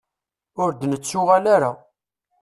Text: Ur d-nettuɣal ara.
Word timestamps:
Ur 0.63 0.71
d-nettuɣal 0.73 1.45
ara. 1.55 1.71